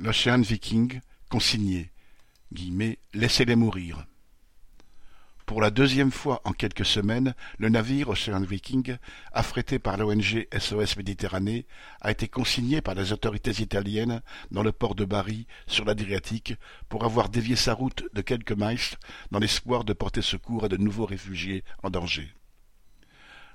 [0.00, 1.90] L'Ocean Viking, consigné
[3.14, 4.06] «Laissez-les mourir».
[5.44, 8.96] Pour la deuxième fois en quelques semaines, le navire Ocean Viking,
[9.32, 11.66] affrété par l'ONG SOS Méditerranée,
[12.00, 14.22] a été consigné par les autorités italiennes
[14.52, 16.54] dans le port de Bari, sur l'Adriatique,
[16.88, 18.78] pour avoir dévié sa route de quelques miles
[19.32, 22.32] dans l'espoir de porter secours à de nouveaux réfugiés en danger.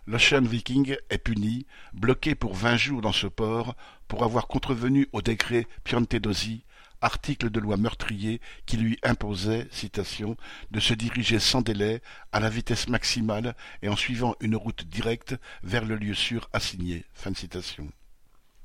[0.06, 3.76] L'Ocean Viking est puni, bloqué pour vingt jours dans ce port,
[4.10, 6.66] pour avoir contrevenu au décret Piantedosi,
[7.00, 10.36] article de loi meurtrier qui lui imposait, citation,
[10.72, 12.02] de se diriger sans délai,
[12.34, 17.06] à la vitesse maximale et en suivant une route directe vers le lieu sûr assigné.
[17.14, 17.88] Fin citation.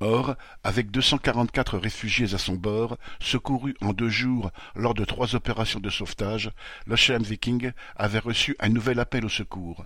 [0.01, 5.79] Or, avec 244 réfugiés à son bord, secourus en deux jours lors de trois opérations
[5.79, 6.51] de sauvetage,
[6.85, 9.85] l'Ocean Viking avait reçu un nouvel appel au secours.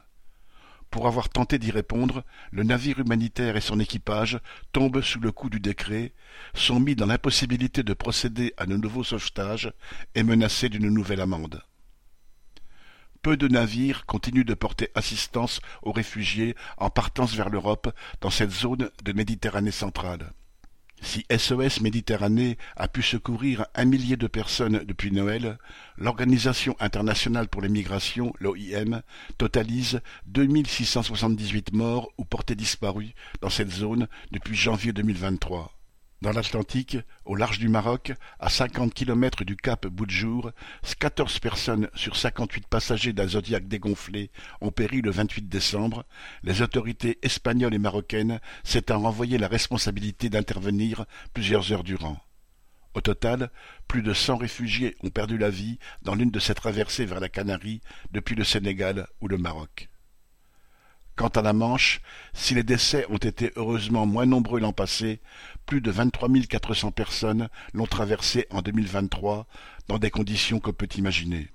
[0.93, 4.39] Pour avoir tenté d'y répondre, le navire humanitaire et son équipage
[4.73, 6.13] tombent sous le coup du décret,
[6.53, 9.73] sont mis dans l'impossibilité de procéder à de nouveaux sauvetages
[10.13, 11.63] et menacés d'une nouvelle amende.
[13.23, 18.51] Peu de navires continuent de porter assistance aux réfugiés en partance vers l'Europe dans cette
[18.51, 20.31] zone de Méditerranée centrale.
[21.03, 25.57] Si SOS Méditerranée a pu secourir un millier de personnes depuis Noël,
[25.97, 29.01] l'Organisation internationale pour les migrations, l'OIM,
[29.37, 35.73] totalise 2678 morts ou portés disparus dans cette zone depuis janvier 2023.
[36.23, 40.51] Dans l'Atlantique, au large du Maroc, à cinquante kilomètres du cap Boudjour,
[40.97, 46.05] quatorze personnes sur cinquante-huit passagers d'un Zodiac dégonflé ont péri le vingt-huit décembre,
[46.43, 52.17] les autorités espagnoles et marocaines s'étant renvoyé la responsabilité d'intervenir plusieurs heures durant.
[52.93, 53.51] Au total,
[53.89, 57.27] plus de cent réfugiés ont perdu la vie dans l'une de ces traversées vers la
[57.27, 57.81] Canarie
[58.13, 59.89] depuis le Sénégal ou le Maroc.
[61.15, 62.01] Quant à la Manche,
[62.33, 65.21] si les décès ont été heureusement moins nombreux l'an passé,
[65.67, 69.45] plus de vingt-trois mille quatre cents personnes l'ont traversée en 2023
[69.87, 71.49] dans des conditions qu'on peut imaginer.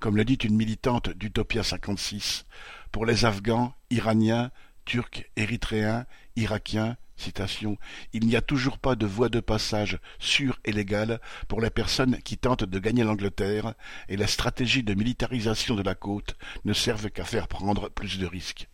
[0.00, 2.44] Comme le dit une militante d'Utopia 56,
[2.90, 4.50] pour les Afghans, Iraniens,
[4.84, 6.04] Turcs, Érythréens,
[6.36, 6.96] Irakiens,
[8.12, 12.18] il n'y a toujours pas de voie de passage sûre et légale pour les personnes
[12.22, 13.74] qui tentent de gagner l'Angleterre,
[14.08, 18.26] et les stratégies de militarisation de la côte ne servent qu'à faire prendre plus de
[18.26, 18.68] risques.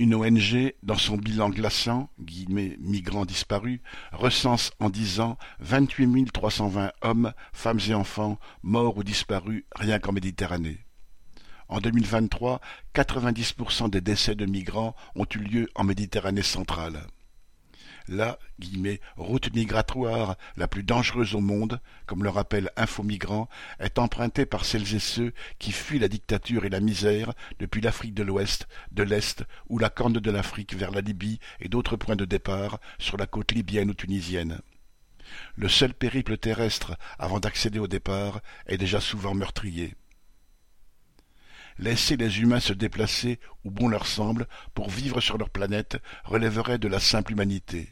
[0.00, 3.80] Une ONG, dans son bilan glaçant, guillemets, migrants disparus,
[4.12, 9.64] recense en dix ans vingt-huit trois cent vingt hommes, femmes et enfants morts ou disparus
[9.74, 10.84] rien qu'en Méditerranée.
[11.68, 12.60] En 2023,
[12.94, 17.06] 90% des décès de migrants ont eu lieu en Méditerranée centrale.
[18.08, 18.38] La
[19.18, 24.94] route migratoire la plus dangereuse au monde, comme le rappelle Infomigrants, est empruntée par celles
[24.94, 29.44] et ceux qui fuient la dictature et la misère depuis l'Afrique de l'Ouest, de l'Est
[29.68, 33.26] ou la Corne de l'Afrique vers la Libye et d'autres points de départ sur la
[33.26, 34.62] côte libyenne ou tunisienne.
[35.56, 39.94] Le seul périple terrestre avant d'accéder au départ est déjà souvent meurtrier.
[41.78, 46.78] Laisser les humains se déplacer où bon leur semble pour vivre sur leur planète relèverait
[46.78, 47.88] de la simple humanité.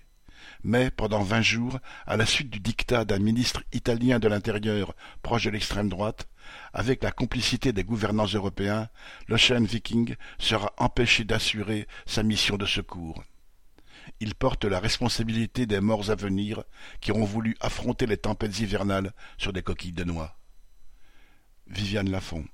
[0.64, 5.44] Mais, pendant vingt jours, à la suite du dictat d'un ministre italien de l'Intérieur proche
[5.44, 6.28] de l'extrême droite,
[6.72, 8.88] avec la complicité des gouvernants européens,
[9.28, 13.22] l'Ocean Viking sera empêché d'assurer sa mission de secours.
[14.18, 16.64] Il porte la responsabilité des morts à venir
[17.00, 20.36] qui auront voulu affronter les tempêtes hivernales sur des coquilles de noix.
[21.68, 22.46] Viviane Lafont